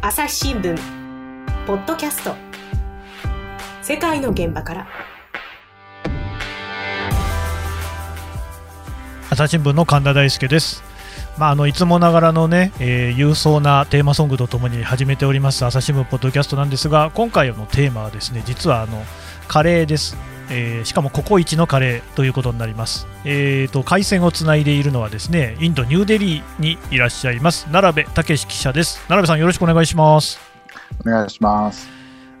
[0.00, 0.78] 朝日新聞。
[1.66, 2.36] ポッドキャスト。
[3.82, 4.86] 世界の現場から。
[9.28, 10.84] 朝日新聞の神田大輔です。
[11.36, 19.04] まあ、あのいつもながらのね、えー勇壮なテーマソングとともに始めております朝日新聞ポッドキャストなんですが今回のテーマはですね実はあの
[19.46, 20.16] カレーです、
[20.50, 28.96] えーしかもココイチのカレーということになります、えーと回線をつないでいるのはですねインドニューデリーにいらっしゃいます奈良部武史記者です。
[29.08, 30.38] 奈良部さんよろしくお願いします。
[31.00, 31.88] お願いします。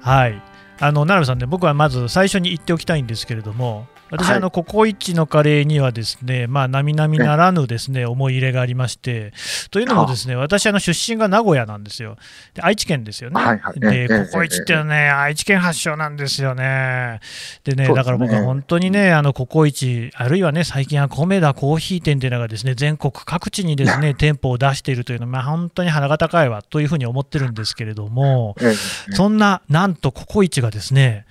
[0.00, 0.42] はい。
[0.80, 4.36] あの奈良部さんね僕はまず最初に言っておきたいんですけれども私、はい。
[4.38, 9.32] あのココイチのカレーにはですね、まあ、並々ならぬですね思い入れがありまして、
[9.70, 12.16] というのもですね私あの出身が名古屋なんですよ、
[12.54, 13.74] で愛知県ですよね、はいはい。
[13.82, 17.20] えでココイチってね、愛知県発祥なんですよね、
[17.64, 28.74] でねだから僕は本当にね、あのココイチ、あるいはね最近は米田コーヒー店っていうのがですね全国各地にですね店舗を出しているというのは、まあ、本当に鼻が高いわというふうに思ってるんですけれども、え
[29.10, 29.14] え。
[29.14, 31.26] そんな、なんとココイチがですね、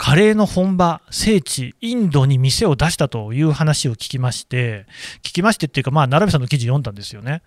[0.00, 4.86] カレーの本場、聖地、インドに店を出したという話を聞きまして、
[5.22, 7.42] 聞きましてっていうか、まあ、奈良部さんの記事読んだんですよね。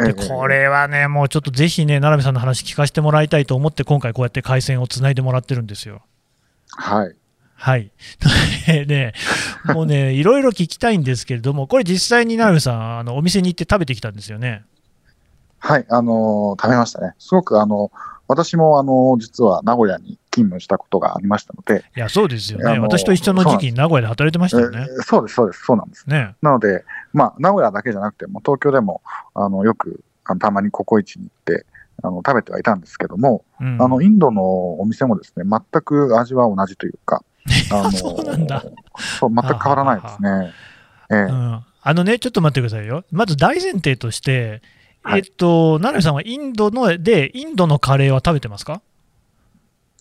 [0.00, 6.02] ええで、これはね、もうちょっとぜひね、奈良部さんの話聞かせてもらいたいと思って、今回こうやって回線をつないでもらってるんですよ。
[6.70, 7.14] はい。
[7.54, 7.92] はい。
[8.66, 9.14] で、
[9.72, 14.64] もうね、 いろいろ聞きたいんですけれども、これ実際に奈良部さん、あのお店に行って食べてきたんですよね。
[15.60, 15.86] はい。
[15.88, 17.14] あのー食べましたね。
[17.20, 17.92] すごく、あの、
[18.26, 22.78] 私も、あの、実は名古屋に勤務したことがありましたので、いや、そうですよね。
[22.80, 24.86] 私と一緒の時期に名古屋で働いてましたよね。
[24.90, 26.10] えーそうです、そうです、そうなんです。
[26.10, 26.34] ね。
[26.42, 29.00] なので、まあ、名古屋だけじゃなくても、東京でも、
[29.34, 31.66] あの、よく、あのたまにココイチに行って、
[32.02, 37.22] あの、食べてはいたんですけども、うんあの、インドのお店もですね、全く味は同じというか、
[37.70, 38.64] あの そうなんだ。
[39.20, 40.52] そう、全く変わらないですね。
[41.10, 43.04] ええうんあのね、ちょっと待ってくださいよ。
[43.12, 44.62] まず大前提として、
[45.02, 48.80] はいえっと、奈良さんはインドので、インドのカレーは食べてますか？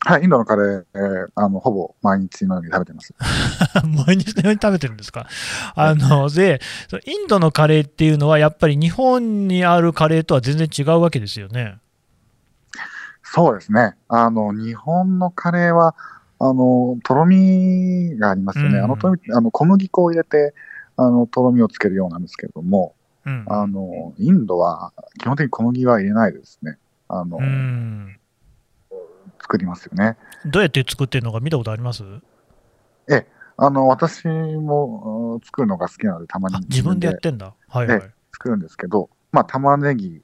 [0.05, 3.13] はい、インドのカレー、えーあの、ほぼ毎日のように食べてます。
[4.05, 5.27] 毎日のように食べてるんですか？
[5.75, 6.59] あの、で、
[7.05, 11.79] インドのカレーっていうのは、やっぱり日本にあるカレーとは全然違うわけですよね。
[13.23, 13.95] そうですね。
[14.09, 15.95] あの、日本のカレーは、
[16.39, 18.79] あの、とろみがありますよね。
[18.79, 20.53] うんあの、とろみ、あの、小麦粉を入れて、
[20.97, 22.93] あの、とろみをつけるようなんですけれども、
[23.25, 23.45] うん。
[23.47, 26.77] あの、インドは、基本的に小麦は入れないでですね。
[27.07, 28.17] あの、うん
[29.43, 30.17] 作りますよね。
[30.45, 32.03] どうやって作ってるのか見たことあります？
[33.55, 37.53] あの、私もうん作るのが好きなので、たまにあ自分でやってんだ。
[37.67, 38.01] はいはい。
[38.31, 40.23] 作るんですけど、まあ、玉ねぎ、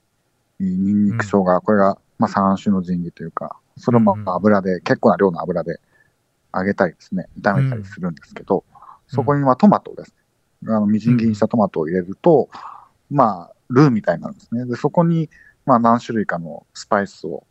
[0.59, 5.79] ニンニク、生姜、これが、まあ、三種の神器というか、それをまうんうんあ油で、結構な量の油で
[6.55, 8.63] 揚げたりですね、炒めたりするんですけど、
[9.07, 10.15] そこにまあトマトです
[10.63, 12.49] ね、あのみじん切りにしたトマトを入れると、
[13.11, 14.65] まあ、ルーみたいになるんですね。
[14.65, 15.29] で、そこに、
[15.67, 17.45] まあ、何種類かのスパイスを、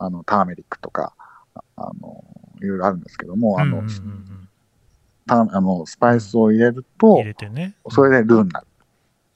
[0.00, 1.14] あの、ターメリックとか、
[1.54, 2.24] ああの、
[2.60, 4.48] いろいろあるんですけども、あの、うんうんうん
[5.30, 7.76] あのスパイスを入れると入、れてね。
[7.90, 8.66] それでルーになる。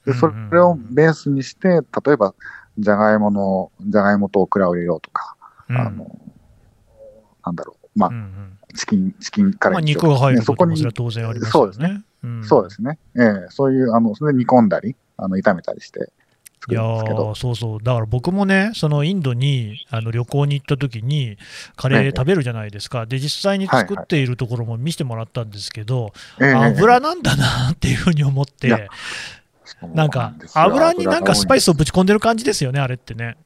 [0.06, 2.34] で、それをベースにして、例えば、
[2.78, 5.36] じゃがいもの、じゃがいもとオクラを入れようとか、
[5.68, 6.18] うんあの、
[7.44, 11.72] なんだろう、まあうんう、んチキン、チキンカレまあ、ーにしよう肉が入るそこもそれは当然ありますよね。
[11.74, 12.04] そうですね。
[12.24, 12.98] うんそうですね。
[13.16, 16.10] ええそういう、あの、それで煮込んだり、あの、炒めたりして
[16.62, 17.30] 作いやるんですけど。
[17.32, 21.36] ー、そうそう、だから僕もね、そのインドにあの旅行に行った時に、
[21.76, 28.88] カレー食べるじゃないですか、で実際に作っているところも見せてもらったんですけど、ええ油なんだなっていうふうに思って、
[29.94, 33.36] なんか油になんかスパイスをぶち込んでる感じですよね、あれってね。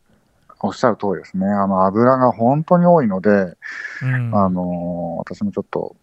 [0.61, 1.47] おっしゃる通りですね。
[1.47, 3.57] あの、油が本当に多いので、
[4.03, 5.97] うん、あの私もちょっと、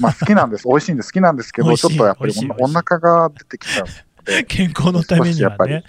[0.00, 0.66] まあ好きなんです。
[0.68, 3.86] 美味しいんで好きなんですけど、ちょっとやっぱりおお腹が出てきちゃう
[4.48, 5.84] 健康のためにはね。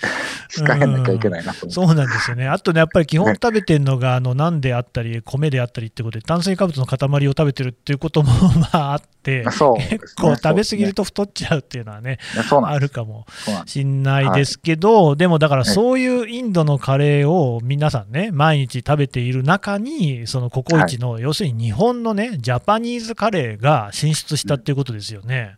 [0.50, 1.70] 控えなきゃいけないなと思って。
[1.72, 2.48] そうなんですよね。
[2.48, 8.32] あとね、やっぱり基本食べてるのが、あの、なんであったり、米であったりってことで、炭水化物の塊を食べてるっていうことも、
[8.74, 12.18] まああって、ね結構食べ過ぎると太っちゃうっていうのはね、
[12.64, 12.80] あ。
[12.80, 13.26] るかも。
[13.66, 25.58] しんないですけど、でもだからええそういうインドのカレーを皆さんね、毎日食べている中に、そのココイチの、要するに日本のね、ジャパニーズカレーが進出したっていうことですよね。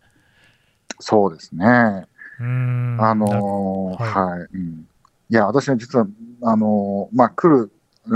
[0.99, 2.05] そうですね。
[2.43, 4.87] あのーははい、うん。
[5.29, 6.07] いや、私は実は、
[6.43, 7.71] あのーまあ、来る、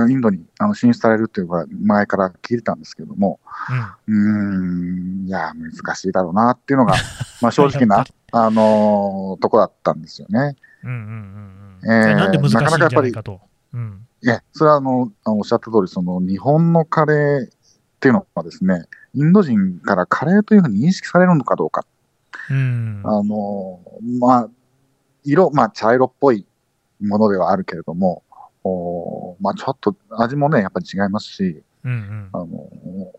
[0.09, 3.39] インドにあの進出されるっていうか、前から聞いてたんですけども、
[4.07, 6.95] うんうーん、いや、難しいだろうなっていうのが、
[7.41, 10.55] まあ、正直なぱ、あのーとこだったんですよね。
[10.83, 13.41] うんうんうんなんで難しいんじなかなかやっぱりゃないかと。
[13.73, 17.49] うんいや、それはあのおっしゃった通り、その日本のカレーっ
[17.99, 21.85] ていうのはですね、インド人からカレーというふうに認識されるのかどうか。
[22.49, 23.79] うんあの、
[24.19, 24.49] まあ、
[25.23, 26.45] 色、まあ、茶色っぽい
[27.01, 28.23] ものではあるけれども、
[28.63, 32.47] おまあ、ちょっと味もね、やっぱり違いますし、うんあの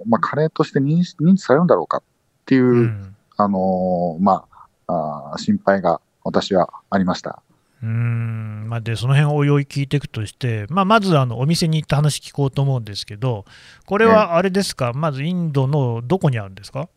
[0.06, 2.02] まあ、カレーとして認識認知されるんだろうかっ
[2.44, 2.78] ていう、うん。
[2.78, 4.46] うんあのま
[4.88, 7.42] あ、あー心配が私はありました。
[7.82, 13.44] うーんまあ、でその辺をおいおい聞いていくとして、まあ、まずあのお店に行った話聞こうと思うんですけど、
[13.84, 16.88] これはあれですか、まずインドのどこにあるんですか？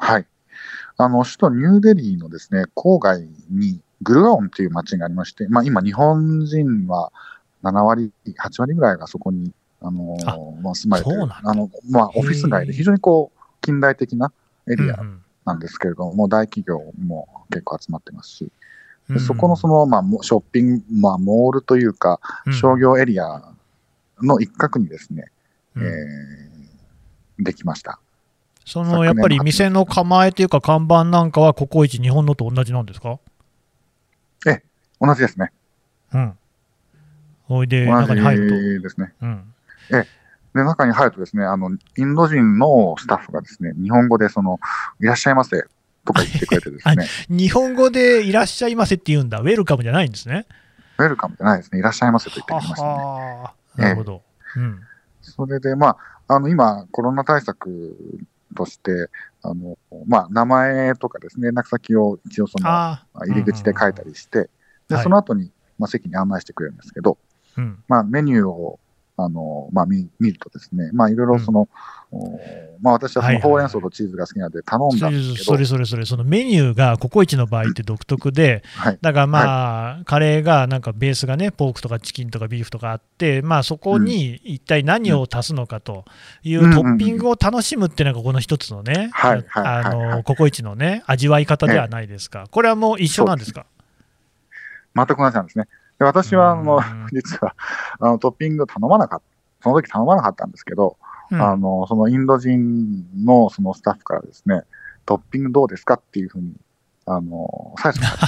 [0.00, 0.26] はい。
[0.96, 7.12] あの、首都ニューデリーのですね、郊外にグルガオンという町がありまして、まあ今日本人は
[7.62, 14.32] 7割、8割ぐらいがそこに、あのあまあ、住まれてあの、まあオフィス街で非常にこう、近代的な
[14.70, 18.52] エリアうんなんですけれども、もう大企業も結構集まってますし、
[19.08, 19.16] うん。
[19.16, 22.52] でそこのその、まあ、もショッピング、まあ、モールというか、うん。
[22.52, 23.42] 商業エリア
[24.20, 25.32] の一角にですね、
[25.74, 25.82] うん。
[25.82, 26.52] えー
[27.38, 27.98] できました。
[28.64, 33.18] そのやっぱり店の構えというか、看板なんかはココイチ、日本のと同じなんですか？
[35.04, 35.50] 同じですね。
[36.14, 36.38] うん。
[37.48, 39.12] おいで、同中に入るじですね。
[39.20, 39.26] と。
[39.26, 39.52] うん。
[39.90, 40.06] で、
[40.54, 44.60] 中に入るとですね、あの、インド人のスタッフがですね、日本語でその、
[45.00, 45.64] いらっしゃいませ
[46.04, 47.06] とか言ってくれてですね、
[47.36, 50.46] 日本語でいらっしゃいませって言うんだ、ウェルカムじゃないんですね。
[50.98, 52.88] ウェルカムじゃないですね、いらっしゃいませと言ってくれましたね。
[52.88, 54.22] はあ、なるほど。
[54.56, 54.80] うん。
[55.20, 55.96] それで、ま
[56.28, 57.96] あ、あの、今、コロナ対策
[58.52, 59.08] として、
[59.42, 64.50] あの、まあ、名前とかですね、連絡先を一応その、入り口で書いたりして、
[64.88, 65.04] で、はい。
[65.04, 67.18] その後に、まあ、席に案内してくれるんですけど、
[67.56, 67.82] うん。
[67.88, 68.78] まあ、メニューを、
[69.16, 71.68] あの、まあ、見見るとですね、まあ、いろいろその、
[72.10, 73.42] おまあ、私はそはいはいはい。
[73.42, 78.98] のほうれん草とチーズが好きなので頼んだんですけど、それそれそれ、そのメニューがココイチの場合って独特で、はい。
[79.02, 86.04] だからまあ、カレーがなんかベースがね、ポークとかチキンとかビーフとかあって、まあそこに一体何を足すのかと
[86.42, 86.72] いううん。
[86.72, 89.44] トッピングを楽しむっていうのがこの一つのね、はい。
[89.46, 89.66] はい。
[89.66, 89.84] あはい。
[89.84, 90.16] はい。
[90.16, 92.46] の、ココイチのね、味わい方ではないですか。
[92.50, 93.66] これはもう一緒なんですか？
[94.94, 95.68] 全く同じなんですね。
[95.98, 97.54] で私は、あのうん、 実は、
[98.00, 99.24] あの、トッピング頼まなかった。
[99.62, 100.96] その時頼まなかったんですけど、
[101.30, 104.62] うんあの、そのインド人のそのスタッフからですね、
[105.06, 106.52] トッピングどうですかっていうふうに、
[107.06, 108.26] あの、最初か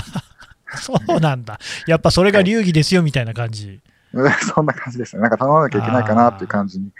[0.72, 1.58] ら そうなんだ。
[1.86, 3.80] やっぱそれが流儀ですよみたいな感じ。
[4.54, 5.22] そんな感じでしたね。
[5.22, 6.90] なんか頼まなきゃいけないかなっていう感じに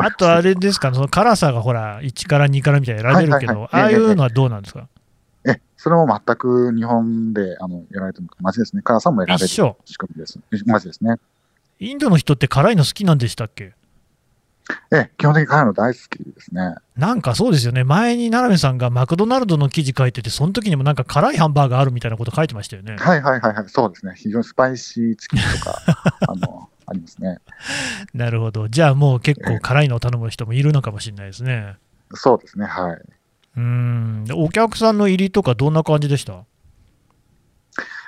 [0.00, 4.88] あとあれですか、その辛さがほら、1から2からみたいに選べるけど、はいはいはいああいうのはどうなんですか？
[5.46, 8.82] え、それも全く日本であのやられてるのと同じですね。
[8.82, 9.56] 辛さも選べる仕
[9.98, 10.38] 組みです。
[10.66, 11.16] 同じですね。
[11.78, 13.74] インドの人って辛いの好きなんでしたっけ？
[14.90, 16.74] え、基本的に辛いの大好きですね。
[16.96, 22.96] なんかそうですよね、前に奈良部さんがマクドナルドの記事書いてて、その時にもなんか辛いハンバーガーあるみたいなこと書いてましたよね。
[22.98, 23.68] はいはいはいはい。
[23.68, 24.14] そうですね。
[24.16, 25.78] 非常にスパイシーチキンとか、
[26.26, 27.38] あの、ありますね。
[28.12, 31.76] なるほど、じゃあもう結構辛いのを頼む人もいるのかもしれないですね。
[32.14, 32.66] そうですね。
[32.66, 32.98] はい。
[33.56, 36.44] うーん、でお客さんの入りとか、どんな感じでした？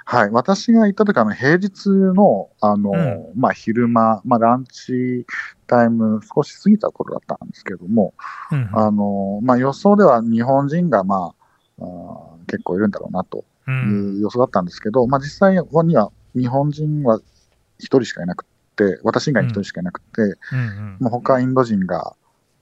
[0.04, 0.30] はい。
[0.30, 5.26] 私が行った時あの、平日の、あの、うまあ、昼間、まあ、ランチ
[5.66, 8.14] タイム少し過ぎた頃だったんですけども、
[8.50, 11.34] うんあの、まあ、予想では日本人が、ま
[11.78, 14.20] あ、あー結構いるんだろうなとういうん。
[14.20, 15.58] 予想だったんですけど、まあ、実際に
[15.96, 17.20] は日本人は
[17.78, 18.46] 一人しかいなく
[18.76, 22.16] て、私以外に一人しかいなくて、うんうんもう他インド人が、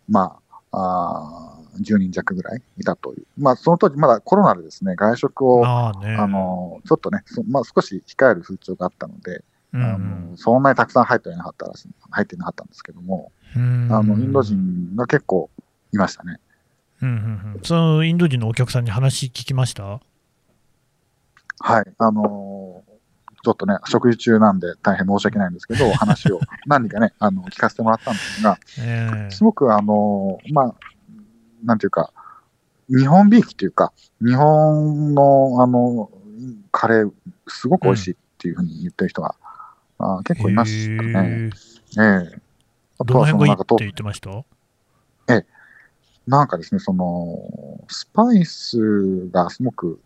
[0.08, 0.40] ま
[0.72, 3.26] あ、あー10人弱ぐらいいたという。
[3.38, 6.26] まあ、その当時まだコロナでですね、外食を、ああ。
[6.26, 15.50] の、ちょっとね、そまあ、少し控える風潮があったので、うんあのそんなにたくさん入ってはいなかったらしい、入っていなかったんですけども、うんあの、インド人が結構
[15.92, 16.38] いましたね。
[17.02, 17.14] うんうん
[17.54, 19.84] うんそのインド人のお客さんに話聞きました？
[19.84, 20.00] は
[21.82, 21.84] い。
[21.98, 22.96] あのー
[23.44, 30.74] ちょっとね、食事中なんで大変申し訳ないんですけど、 話を何人かね、あの、聞かせてもらったんですが、ええすごくあのーまあ、
[31.64, 32.12] なんていうか、
[32.88, 36.10] 日本びいきというか、日本のあの、
[36.70, 37.12] カレー、
[37.48, 39.34] すごく美味しいっていうふうに言ってる人が、
[39.98, 41.10] あー結構いましたね。
[41.18, 41.50] へ
[41.98, 42.40] えええ。
[42.98, 44.30] あどの辺がいいなんかとって言ってました？
[46.26, 47.38] なんかですね、その、
[47.88, 50.00] スパイスがすごく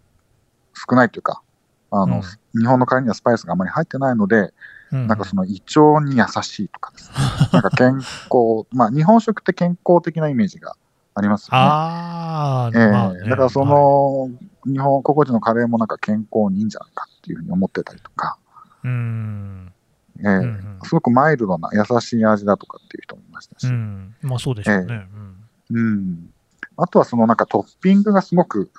[0.75, 1.43] 少ないというか、
[1.91, 2.23] あの、
[2.55, 4.53] 日本のカレーにはスパイスがあまり入ってないので、
[4.93, 5.07] うん。
[5.07, 7.17] なんかその胃腸に優しいとかですね。
[7.53, 10.77] なんか健康、 まあ日本食って健康的なイメージが
[11.15, 11.59] ありますよね。
[11.63, 12.91] ああ、ええ。
[12.91, 13.21] まあね。
[13.29, 14.31] だからその、
[14.67, 18.39] 日本、ココイチのカレーもなんか健康にいいんじゃないかっていうふうに思ってたりとか、
[18.85, 19.73] うん、
[20.21, 20.27] ええ。
[20.27, 20.79] うんうん。
[20.85, 24.15] すごくマイルドな優しい味だとかっていう人もいましたし、ううん。
[24.23, 25.09] ん、まあそうでしょうね。
[25.71, 26.31] うん。
[26.77, 28.71] あとはそのなんかトッピングがすごく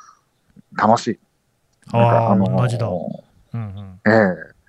[0.75, 1.19] 楽しい。
[1.91, 2.87] ああ、のー同じだ。
[2.87, 3.99] うんうん。
[4.05, 4.61] ええ。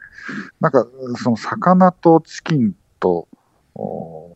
[0.61, 0.87] なんか、
[1.23, 3.29] その魚とチキンと、
[3.75, 4.32] お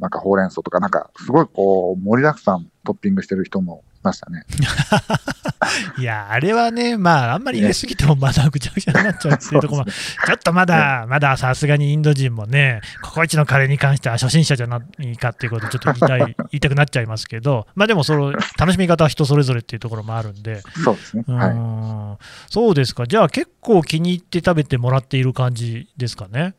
[0.00, 4.44] なんかほうれん草とか、なんかすごいこう盛りだくさんトッピングしてる人もいましたね。
[5.98, 21.24] いや、あれはね、まあ、あんまり入れすぎてもまだぐちゃぐちゃになっちゃうっていうところも、ちょっとまだ、まださすがにインド人もね、ココイチのカレーに関しては初心者じゃないかっていうことをちょっと言いたい、言いたくなっちゃいますけど、 まあでも、その、楽しみ方は人それぞれっていうところもあるんで、そうですね。
[21.28, 21.50] はい。
[21.50, 22.16] うん
[22.48, 26.54] そうですか、じゃあ結構気に入って食べてもらっている感じですかね？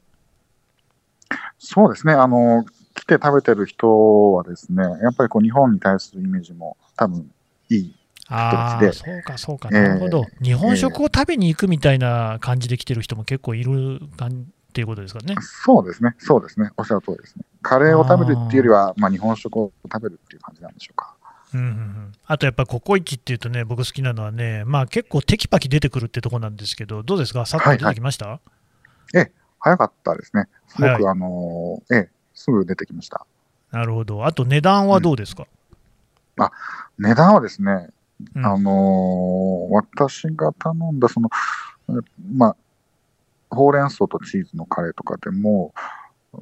[1.57, 2.13] そうですね。
[2.13, 7.31] あの、来て食べてる人はですね、やっぱりこう日本に対するイメージも多分
[7.69, 7.95] いい。
[8.27, 15.35] ああ、でそうか、そうか、なるほど、日本食を食べに行くみたいな感じで来てる人も結構いるかんっていうことですかね。
[15.41, 16.15] そうですね。
[16.17, 16.69] そうですね。
[16.77, 17.43] おっしゃる通りですね。
[17.61, 21.15] カレーを食べるっていうよりは、まあ日本食を食べるっていう感じなんでしょうか。
[21.53, 28.39] うんうんうん、あとやっぱココイチっていうとね、僕好きなのはね、まあ結構テキパキ出てくるってとこなんですけど、どうですか、さっと出てきました、
[29.59, 30.45] 早かったですね。
[30.69, 32.09] すごく、あの、ええ、
[32.41, 33.25] すぐ出てきました。
[33.71, 34.25] なるほど。
[34.25, 35.47] あと値段はどうですか、
[36.97, 37.89] 値段はですね、
[38.35, 41.29] うんあのー私が頼んだ、その、
[41.89, 41.93] え
[42.33, 42.55] まあ、
[43.55, 45.73] ほうれん草とチーズのカレーとかでも、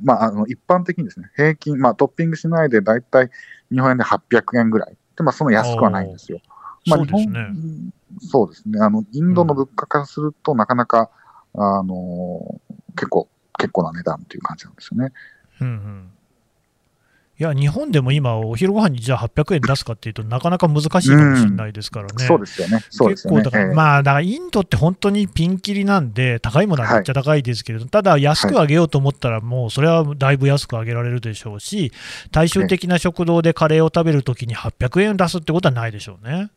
[0.01, 3.29] まあ、あの、一般的にですね、平均、まあ、トッピングしないで、だいたい
[3.71, 4.97] 日本円で800円ぐらい。
[5.15, 6.39] で、まあ、その安くはないんですよ。
[6.87, 7.31] まあ、そうですね。
[7.31, 8.79] 日本そうですね。
[8.81, 11.09] あの、インドの物価からすると、なかなか、
[11.53, 13.27] あのー結構、
[13.57, 15.13] 結構な値段っていう感じなんですよね。
[15.61, 16.11] うんうん
[17.39, 22.25] いや、日本でも今、お昼ご飯にじゃあ800円出すかっていうとなかなか難しいかもしれないですからね。
[22.25, 22.73] そうですよね。
[22.73, 23.11] よね。
[23.11, 31.93] 結構だから、ええまあ、だからインドって本当にピンキリなんで、高いものはめっちゃ高いですけれど、ただ安く上げようと思ったら、もうそれはだいぶ安く上げられるでしょうし、
[32.31, 36.49] 大衆的な食堂でカレーを食べるときに800円出すってことはないでしょうね。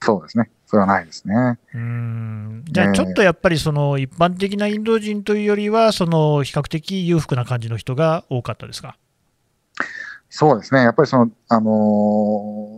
[0.00, 0.48] そうですね。
[0.70, 1.34] それはないですね。
[1.34, 8.98] うーんじゃあ、ちょっとやっぱりその一般的なインド人というよりは、その比較的裕福な感じの人が多かったですか？
[10.28, 10.82] そうですね。
[10.82, 11.70] やっぱりその、あの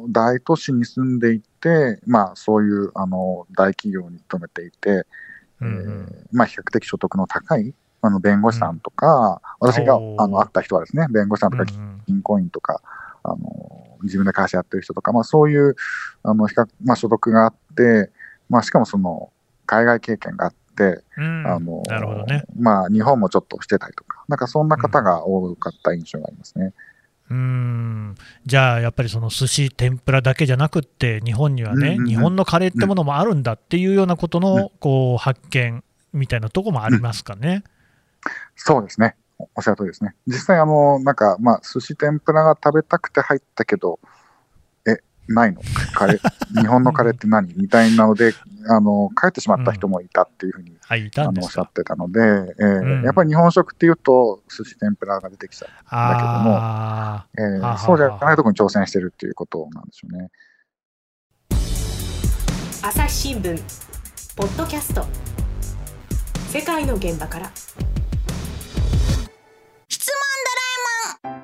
[0.06, 5.04] ー大都市に住んでいて、まあ、そういう、あの大企業に勤めていて、
[5.60, 12.80] うんうんえーまあ、比較的所得の高い、あの、弁護士さんとか、私が、おーあの、会った人はですね、弁護士さんとかうんうん銀行員とか、
[13.24, 15.76] あのー自分で会社やってる人とか、まあ、そういう、
[16.22, 17.59] あの、比較、まあ、所得があって、
[18.48, 19.32] まあ、しかもその、
[19.66, 22.44] 海外経験があって、うんあのーなるほどね。
[22.58, 26.72] まあ、日本もちょっとしてたりとか、なんかそんな方が多かった印象がありますね。
[27.30, 37.62] うーんじゃあ、やっぱりその寿司、天ぷらだけじゃなくって、日本にはね、うんうんうん日本のカレーってものもあるんだっていうようなことの、こう発見みたいなとこもありますかね。
[38.56, 39.16] そうですね。
[39.38, 40.14] おおっしゃる通りですね。
[40.26, 44.06] 実際、あの、なんか、まあ、寿司天ぷらが食べたくて入ったけど、え、
[45.32, 45.60] ないの？
[45.94, 47.54] カレー、日本のカレーって何？
[47.56, 48.34] みたいなので、
[48.68, 51.52] あの、帰ってしまった人もいたっていうふうに、はい、いたあの、おっんですか。
[51.52, 53.02] しゃってたので、えーうん。
[53.04, 55.70] やっぱり日本食っていうと、寿司天ぷらが出てきちゃう。
[55.88, 60.28] あえーはははそうじゃないところに挑戦してるっていうことなんでしょうね。
[62.82, 63.62] 朝日新聞
[64.36, 65.06] ポッドキャスト。
[66.48, 67.50] 世界の現場から。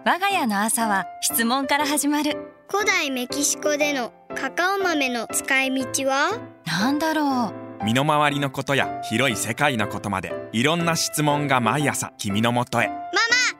[0.04, 6.38] 我が家の朝は質問から始まる古代メキシコでのカカオ豆の使い道は？
[6.66, 7.84] なんだろう。
[7.84, 12.90] 身の回りのことや広い世界のことまでいろんな質問が毎朝君のもとへ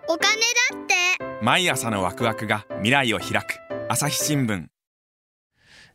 [0.08, 0.38] お金だ
[0.74, 1.44] って。
[1.44, 3.58] 毎朝のワクワクが未来を開く。
[3.88, 4.66] 朝日新聞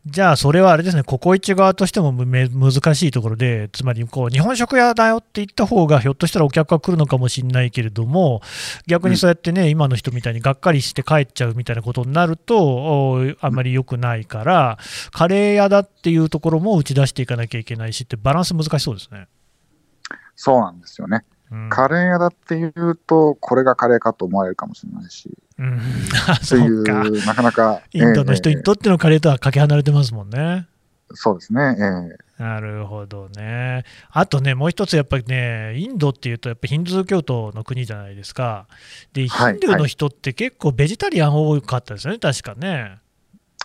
[0.04, 8.42] じゃあ、それはあれですね、ココイチ側としてもめ難しいところで、つまりこう日本食屋だよって言った方が、ひょっとしたらお客が来るのかもしれないけれども、
[8.88, 14.76] 逆にそうやってね、今の人みたいにがっかりして帰っちゃうみたいなことになると、おあんまり良くないから、
[15.12, 19.28] カレー屋だっていうところも打ち出していかなきゃいけないしって、バランス難しそうですね。
[20.34, 21.24] そうなんですよね。
[21.52, 25.30] うんカレー屋だっていうと、これがカレーかと思われるかもしれないし、
[25.62, 25.80] うん、
[26.28, 26.82] あといそう
[27.26, 30.66] なかなか、インドの人えーにとってのカレーとはかけ離れてますもんね。
[31.14, 31.76] そうですね。
[31.78, 33.84] えーなるほどね。
[34.10, 38.66] あとね、もう一つやっぱりね、インドっていうと、やっぱヒンドゥー教徒の国じゃないですか。
[39.12, 42.98] で、ヒはいンドゥーの人って結構ベジタリアン多かったですよね、確かね。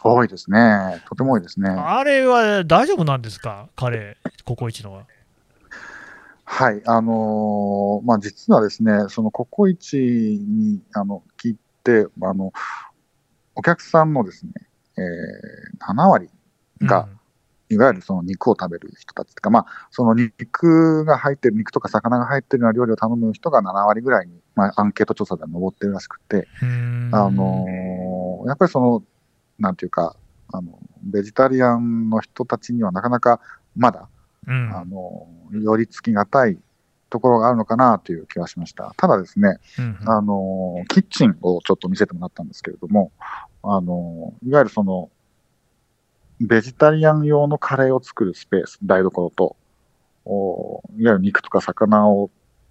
[0.04, 1.01] 多いですね。
[1.10, 1.72] とても多いですね。
[1.72, 5.06] あれは大丈夫なんですか、カレー、ココイチのは。
[6.44, 6.82] はい。
[6.86, 11.60] あのーまあ、実はですね、そのココイチに、あの、聞いて、
[11.91, 12.51] あの、
[13.56, 14.51] お客さんのですね、
[14.98, 16.29] えー、7割
[16.82, 17.08] が、
[17.70, 29.03] いわゆるその肉を食べる人たちとか、まあ、その肉が入ってる、肉とか魚が入ってるような料理を頼む人が7割ぐらいに、まあ、アンケート調査では上ってるらしくて、うん、あのーやっぱりその、
[29.60, 30.15] なんていうか、
[30.53, 33.41] あの、ベジタリアンの人たちにはなかなか
[33.75, 34.10] まだ、
[34.48, 36.58] うん、あの、寄り付きがたい
[37.09, 38.93] ところがあるのかなという気がしました。
[38.97, 43.11] ただですね、うんあの、キッチンをちょっと見せてもらったんですけれども、
[43.63, 45.09] あの、いわゆるその、
[46.39, 49.55] ベジタリアン用のカレーを作るスペース、台所と、
[50.25, 52.29] おいわゆる肉とか魚を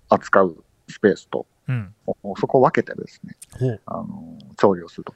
[0.09, 1.95] 扱うスペースと、うん。
[2.23, 3.81] おそこを分けてですね。
[3.87, 5.15] あの調理をすると。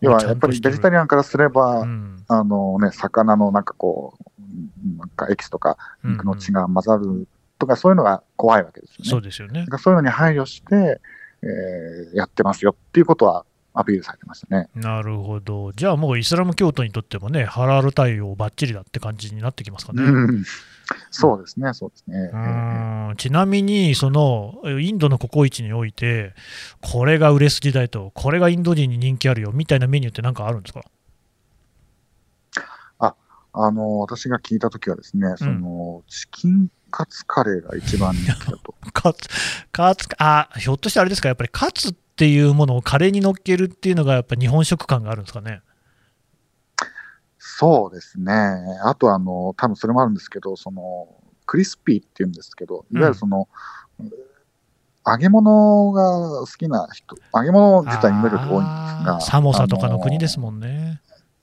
[0.00, 2.24] 要はやっぱりベジタリアンからすれば、うん。
[2.28, 7.26] あのね、魚のなんかこう、なんかエキスとか肉の血が混ざる
[7.58, 9.10] とか、そういうのが怖いわけですよね。
[9.10, 11.00] そうですよねそういうのに配慮して、
[11.42, 13.44] えーやってますよっていうことは
[13.74, 14.70] アピールされてましたね。
[14.74, 15.72] なるほど。
[15.72, 20.02] じゃあもうイスラム教徒にとってもね、ハラール対応ばっちりだって感じになってきますかね。
[20.02, 20.44] うん、
[21.10, 22.30] そうですね、そうですね。
[22.32, 26.34] うーんちなみに、そのインドのココイチにおいて、
[26.80, 30.80] これが売れ筋だよと、これがインド人に人気あるよみたいなメニューって何かあるんですか？
[33.58, 38.74] あの、私が聞いたときはですね、その、チキンカツカレーが一番人気だと。
[38.94, 39.28] カツ、
[39.70, 45.60] カツ、あ、ひょっとしてあれですか、やっぱりカツっていうものをカレーに乗っけるっていうのが、やっぱ日本食感があるんですかね？
[47.38, 48.32] そうですね。
[48.82, 51.08] あとあの、多分それもあるんですけど、その、
[51.44, 53.46] クリスピーって言うんですけど、いわゆるその、
[55.06, 58.70] 揚げ物が好きな人、揚げ物実はイメージ多いんで
[59.02, 59.14] すが。
[59.16, 61.02] あーサモサとかの国ですもんね。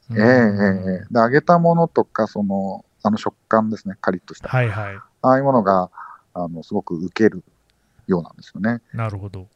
[0.09, 4.49] ええええで、揚げたものとか、その、あの食感ですね、カリッとした。
[4.49, 5.12] はいはい。
[5.23, 5.89] ああいうものが、
[6.33, 7.43] あの、すごく受ける
[8.07, 8.81] ようなんですよね。
[8.93, 9.47] なるほど。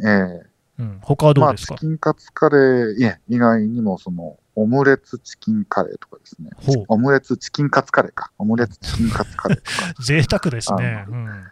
[0.00, 0.46] ええ
[0.78, 6.50] うん、他はどまあ、うですか、チキンカツカレー、いえ、以外にも、その、オムレツチキンカレーとかですね。
[6.54, 8.30] ほうオムレツチキンカツカレーか。
[8.38, 9.70] オムレツチキンカツカレーとか。
[10.02, 11.04] 贅沢ですね。
[11.06, 11.50] あうん、あ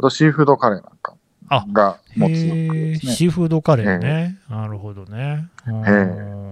[0.00, 1.16] と、シーフードカレーなんかあ
[1.72, 2.98] が持つね。
[2.98, 4.38] シーフードカレーね。
[4.48, 5.48] なるほどね。
[5.66, 6.44] うんえ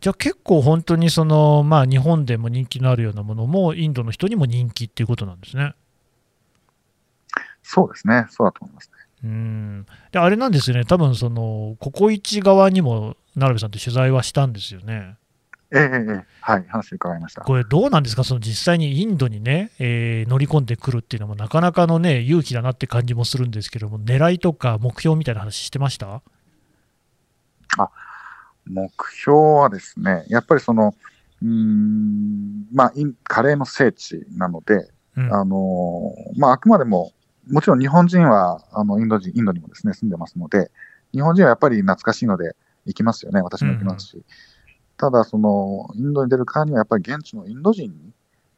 [0.00, 5.74] じゃあ結構本当にその、まあ、日本でも人気のあるようなものもインドの人にも人気っていうことなんですね。
[7.62, 8.26] そうですね。
[8.30, 8.98] そうだと思いますね。
[9.24, 15.16] うんであれなんですよね、多分そのココイチ側にも奈良部さんって取材はしたんですよね。
[15.70, 17.42] ええええええはい、話伺いました。
[17.42, 26.22] これ、どうなんですか、その実際にインドにね、えー乗り込んでくるっていうのも、なかなかのね、勇気だなって感じもするんですけども、狙いとか目標みたいな話してました？
[28.66, 30.94] 目標はですね、やっぱりその、
[31.42, 32.92] うーん、まあ、
[33.24, 37.12] カレーの聖地なので、うんあのーまあ、あくまでも、
[37.50, 40.70] もちろん日本人は、あの、インド人、インドにもですね、住んでますので、
[41.12, 43.40] 日本人はやっぱり懐かしいので行きますよね。
[43.40, 44.22] 私も行きますし。
[44.98, 47.90] ただ、その、インドに出るからには、やっぱり現地のインド人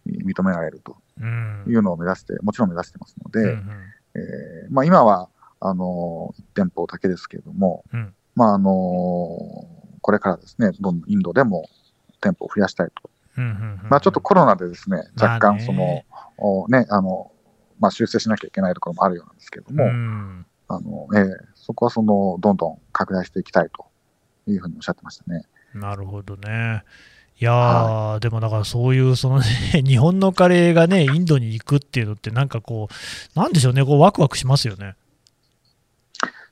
[0.06, 1.64] に認められるとうん。
[1.68, 3.68] いうのを目指して、もちろん目指してますので、うんうん。
[4.14, 5.28] えーまあ、今は、
[5.60, 8.14] あのー、1店舗だけですけれども、うん。
[8.34, 11.68] まあ、あのーこれからですね、どんどんインドでも
[12.22, 13.10] 店舗を増やしたいと。
[13.36, 13.50] うんうん
[13.84, 16.02] うんまあ、ちょっとコロナでですね、まあ若干ねその、
[16.38, 17.30] おね、あの、
[17.78, 20.46] まあ、修正しなきゃいけないところもあるようなんですけれども、うん。
[20.68, 23.86] あの、ええそこはその、どんどん拡大していきたいと
[24.50, 25.44] いうふうにおっしゃってましたね。
[25.74, 26.84] なるほどね。
[27.40, 29.46] いやー、でもだからそういうその、ね、
[29.82, 34.94] 日本のカレーがね、インドに行くっていうのって、なんかこう、なんでしょうね、こうワクワクしますよね。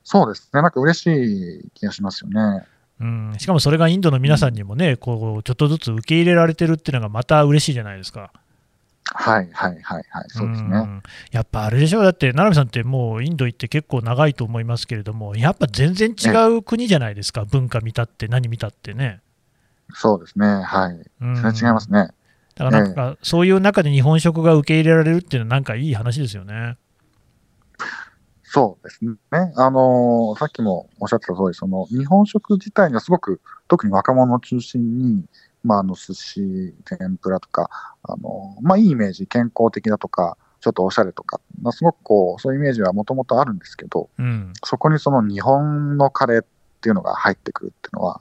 [0.02, 2.64] そうですね、なんか嬉しい気がしますよね。
[3.00, 8.33] うん、しかもそれがインドの皆さんにもね、こうちょっとずつ受け入れられてるっていうのがまた嬉しいじゃないですか。
[9.14, 10.79] はいはいはいはい、そうですね。
[10.79, 19.21] んやっぱあれでしょ、だって、奈良部さんってもうインド行って結構長いと思いますけれども、やっぱ全然違う国じゃないですか、文化見たって、何見たってね。
[19.94, 21.11] そうですね、はい。
[21.23, 22.09] うんそれは違いますね。
[22.55, 26.77] だからなんか、そういう中で日本食が受け入れられるっていうのは、なんかいい話ですよね。
[28.51, 29.16] そうですね。
[29.57, 35.25] あのーさっきもおっしゃってた通り、その、日本食自体にはすごく、特に若者を中心に、
[35.64, 37.71] まあ、あの、寿司、天ぷらとか、
[38.03, 46.47] あのーまあ、いいイメージ、健康的だとか、ちょっとおしゃれとか、まあ、すごくこう、そういうイメージはもともとあるんですけど、うん、そこにその日本のカレーっ
[46.81, 48.21] ていうのが入ってくるっていうのは、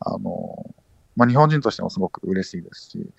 [0.00, 0.74] あのー
[1.16, 3.10] まあ、日本人としてもすごく嬉しいですし、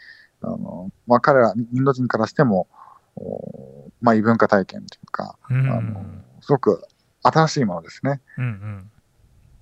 [0.42, 2.68] あのーまあ、彼ら、インド人からしても、
[3.16, 6.04] おまあ、異文化体験というか、うん、あの
[6.42, 6.84] すごく
[7.24, 8.22] 新しいものですね。
[8.38, 8.92] うん、うん。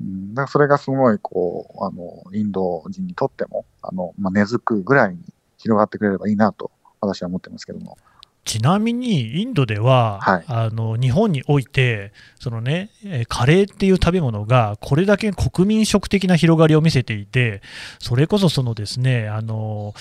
[0.01, 5.19] うん、だからそれがすごい、こう、あの、インド人にとっても、あの、まあ、根付くぐらいに
[5.57, 7.97] 広がってくれればいいなと、私は思ってますけども。
[8.45, 10.43] ちなみにインドでは、はい。
[10.47, 17.63] あの日本においてその、ね、えーカレーっていう食べ物がこれだけ国民食的な広がりを見せていて
[17.99, 19.95] それこそそのですねあの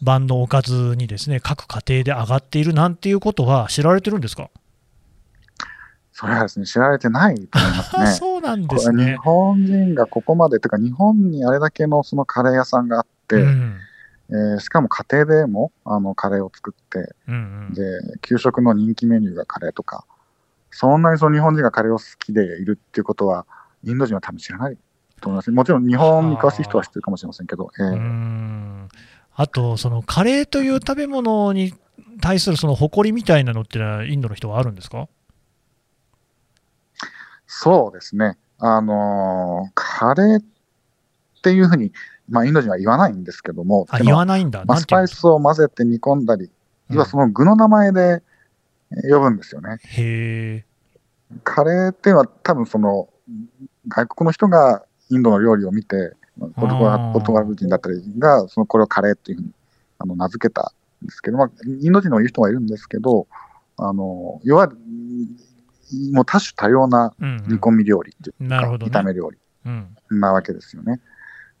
[0.00, 4.48] 晩のおかずにですね各家庭で上がっているなんていうことは知られてるんですか、
[6.20, 8.06] それはですね、知られてないと思いますね。
[8.18, 9.14] そうなんですね。
[9.22, 13.76] 本人がここまで、というか日本にあれだけのそのカレー屋さんがあって、うん
[14.30, 17.82] えーしかも家庭でもあのカレーを作って、うんうんで、
[18.20, 20.04] 給食の人気メニューがカレーとか、
[20.72, 23.46] そんなにその日本人がカレーを好きでいるっていうことは、
[23.84, 24.76] インド人は多分知らない
[25.20, 25.50] と思います。
[25.52, 28.88] もちろん日本に詳しい人は知ってるかもしれませんけど、えうーん
[29.36, 31.72] あと、そのカレーという食べ物に
[32.20, 35.08] 対するその誇りみたいなのってのは、インドの人はあるんですか？
[37.48, 38.36] そうですね。
[38.58, 40.44] あのーカレーっ
[41.42, 41.92] ていうふうに、
[42.28, 44.64] まあ、インド人は言わないんですけども、あ、言わないんだ。
[44.66, 46.50] まあ、スパイスを混ぜて煮込んだり、うん
[46.90, 48.22] 要はその具の名前で
[48.92, 49.76] えー呼ぶんですよね。
[49.82, 50.64] へえ。
[51.44, 53.08] カレーっていうのは多分その
[53.88, 56.14] 外国の人がインドの料理を見て、
[56.56, 56.72] ポル
[57.24, 59.52] トガル人だったりが、そのこれをカレーっていうふうに
[59.98, 63.26] あの名付けたんですけど、まあ、インド人の言う人がいるんですけど、
[63.76, 65.36] あの要はうん
[66.12, 70.20] もう多種多様なうんうん煮込み料理っていうか、なるほどね炒め料理うん。
[70.20, 71.00] なわけですよね。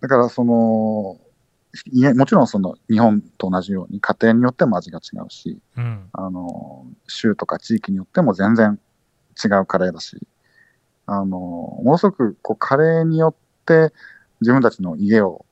[0.00, 1.18] だからその、
[2.14, 6.08] もちろんその日本と同じように家庭によっても味が違うし、うん。
[6.12, 8.78] あの、州とか地域によっても全然
[9.42, 10.18] 違うカレーだし、
[11.06, 13.34] あの、ものすごくこうカレーによっ
[13.66, 13.92] て
[14.40, 15.44] 自分たちの家を、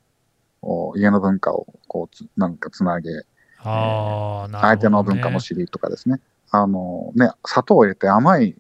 [0.63, 3.11] お家の文化をこうつなんかつなげ、
[3.59, 4.59] あね。
[4.61, 8.57] 相手の文化も知りとかですね、あのね、砂糖を入れて甘い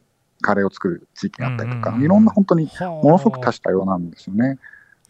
[0.46, 4.58] カレーを作る地域があったりとか、うんうんうんいろんな本当にもものすごく多種多様なんですよね。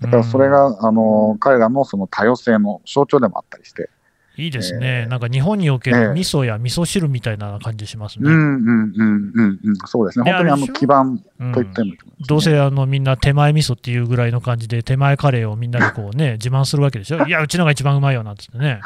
[0.01, 3.91] だからそれが、あの、彼らのその多様性の象徴でもあったりして、
[4.39, 8.31] いいですね、えーなんか日本におけるええ味噌や味噌汁みたいな感じしますね。
[8.31, 10.27] うんうんうんうんうん、そうですね。
[10.27, 17.27] で本当にあの基盤うんと言ってもいいと思いますねどうせあのみんな手前味噌っていうぐらいの感じで、手前カレーをみんなでこうね、 自慢するわけでしょ。
[17.27, 18.81] いや、うちのが一番うまいよなんつってね。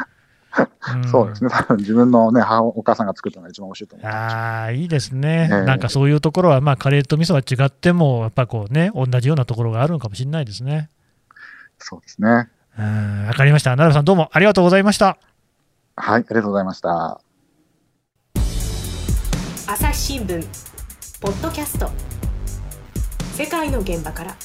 [0.99, 1.51] んそうですね。
[1.51, 4.09] 多分自分のね、母、お母さんが作ったのが一番美味しいと思う。
[4.09, 10.91] ああ、いいですね、ええなんかそういうところは、まあ、カレーと味噌は違っても、やっぱこうね、同じようなところがあるのかもしれないですね。
[11.79, 12.49] そうですね。
[12.79, 13.71] うんわかりました。
[13.71, 15.19] 奈良さん、どうもありがとうございました。
[15.97, 17.21] はい、ありがとうございました。
[19.67, 20.45] 朝日新聞
[21.21, 21.91] ポッドキャスト
[23.35, 24.37] 世界の現場から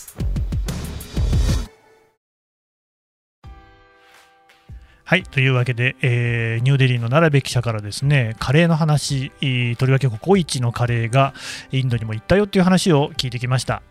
[5.07, 9.29] はい、というわけで、えーニューデリーの奈良部記者からですね、カレーの話、
[9.77, 11.35] とりわけココイチのカレーが
[11.71, 13.83] インドにも行ったよっていう話を聞いてきました。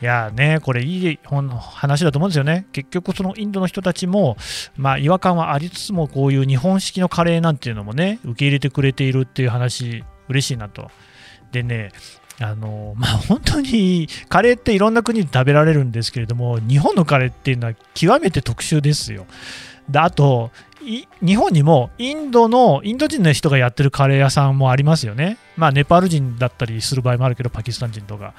[0.00, 2.66] いやーね、これいい話だと思うんですよね。
[2.70, 4.36] 結局、そのインドの人たちも、
[4.76, 10.92] まあ、違和感はありつつも、こういう日本式のカレーなんていうのもね、受け入れてくれているっていう話、嬉しいなと。
[11.50, 11.90] でね、
[12.40, 19.26] あのまあ、本当にカレーっていろんな国で食べられるんですけれども、日本のカレーっていうのは極めて特殊ですよ。
[19.92, 20.50] であと
[21.24, 25.38] 日本にもインドのインド人の人がやってるカレー屋さんもありますよね。
[25.56, 28.34] まあネパール人だったりする場合もあるけどパキスタン人とか。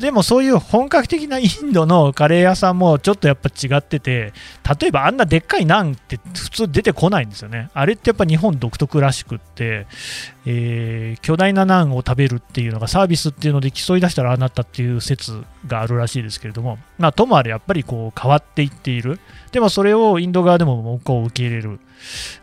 [0.00, 4.32] でもそういう本格的なインドのカレー屋さんもちょっとやっぱ違ってて
[4.80, 7.68] 例えばあんなでっかいナンって普通出てこないんですよね。
[7.74, 9.86] あれってやっぱ日本独特らしくって、
[10.46, 19.20] えー巨大なナンを食べるっていうのがサービスっていうので競い出したらああなったっていう説があるらしいですけれども、まあ、ともあれやっぱりこう変わっていっている。
[19.52, 21.80] でもそれをインド側でもこう受け入れる。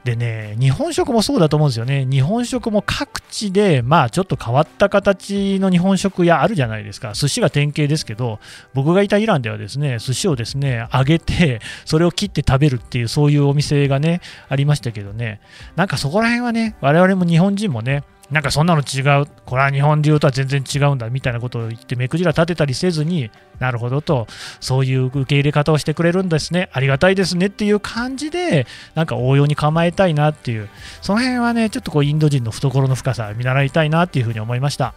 [0.04, 2.06] でね、日本食もそうだと思うんですよね。
[2.06, 7.14] 日本食も各地で、まあちょっと変わった形の日本食屋あるじゃないですか。
[7.14, 8.40] 寿司が典型ですけど、
[8.74, 15.42] 僕がいたイランではですね、寿司をですね、揚げて、それを切って食べるっていう、そういうお店がね、ありましたけどね、
[15.76, 24.26] なんかそこら辺はね、我々も日本人もね、なんかそんなの違う、これは日本流とは全然違うんだみたいなことを言って、目くじら立てたりせずに、なるほどと、
[24.62, 30.70] そういう受け入れ方をしてくれるんですね、ありがたいですねっていう感じで、なんか応用に構えたいなっていう、
[31.02, 34.94] その辺はね、ちょっとこうインド人の懐の深さ、見習いたいなっていうふうに思いました。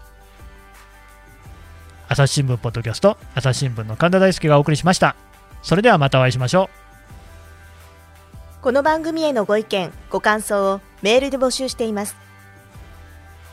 [2.08, 5.16] 朝日新聞ポッドキャスト、朝日新聞の神田大輔がお送りしました。
[5.62, 6.84] それではまたお会いしましょう。
[8.62, 12.23] この番組へのご意見ご感想をメールで募集しています